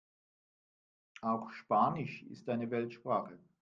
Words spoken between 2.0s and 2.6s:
ist